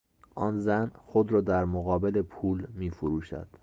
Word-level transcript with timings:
آن 0.35 0.59
زن 0.59 0.91
خود 0.95 1.31
را 1.31 1.41
در 1.41 1.65
مقابل 1.65 2.21
پول 2.21 2.67
میفروشد. 2.73 3.47